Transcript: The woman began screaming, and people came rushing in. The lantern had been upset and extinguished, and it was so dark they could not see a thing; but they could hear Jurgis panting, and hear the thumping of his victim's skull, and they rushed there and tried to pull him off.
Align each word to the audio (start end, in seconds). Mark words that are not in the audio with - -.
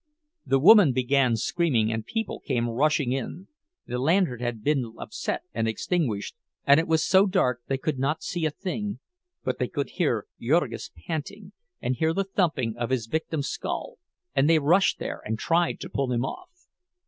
The 0.47 0.57
woman 0.57 0.93
began 0.93 1.35
screaming, 1.35 1.91
and 1.91 2.03
people 2.03 2.39
came 2.39 2.67
rushing 2.67 3.11
in. 3.11 3.47
The 3.85 3.99
lantern 3.99 4.39
had 4.39 4.63
been 4.63 4.95
upset 4.97 5.43
and 5.53 5.67
extinguished, 5.67 6.35
and 6.65 6.79
it 6.79 6.87
was 6.87 7.03
so 7.05 7.27
dark 7.27 7.61
they 7.67 7.77
could 7.77 7.99
not 7.99 8.23
see 8.23 8.45
a 8.47 8.49
thing; 8.49 8.97
but 9.43 9.59
they 9.59 9.67
could 9.67 9.91
hear 9.91 10.25
Jurgis 10.41 10.89
panting, 11.05 11.51
and 11.83 11.97
hear 11.97 12.13
the 12.15 12.23
thumping 12.23 12.75
of 12.77 12.89
his 12.89 13.05
victim's 13.05 13.49
skull, 13.49 13.99
and 14.35 14.49
they 14.49 14.57
rushed 14.57 14.97
there 14.97 15.21
and 15.23 15.37
tried 15.37 15.79
to 15.81 15.87
pull 15.89 16.11
him 16.11 16.25
off. 16.25 16.49